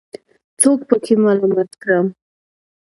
څوک 0.59 0.79
پکې 0.89 1.13
ملامت 1.23 1.69
کړم. 1.81 2.07